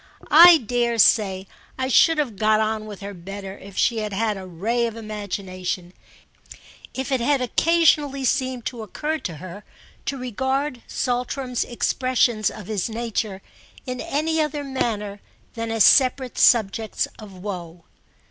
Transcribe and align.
I 0.31 0.57
dare 0.57 0.97
say 0.97 1.45
I 1.77 1.87
should 1.87 2.17
have 2.17 2.35
got 2.35 2.59
on 2.59 2.87
with 2.87 3.01
her 3.01 3.13
better 3.13 3.59
if 3.59 3.77
she 3.77 3.99
had 3.99 4.13
had 4.13 4.35
a 4.35 4.47
ray 4.47 4.87
of 4.87 4.95
imagination—if 4.95 7.11
it 7.11 7.21
had 7.21 7.39
occasionally 7.39 8.25
seemed 8.25 8.65
to 8.65 8.81
occur 8.81 9.19
to 9.19 9.35
her 9.35 9.63
to 10.07 10.17
regard 10.17 10.81
Saltram's 10.87 11.63
expressions 11.63 12.49
of 12.49 12.65
his 12.65 12.89
nature 12.89 13.43
in 13.85 14.01
any 14.01 14.41
other 14.41 14.63
manner 14.63 15.19
than 15.53 15.69
as 15.69 15.83
separate 15.83 16.39
subjects 16.39 17.07
of 17.19 17.33
woe. 17.33 17.83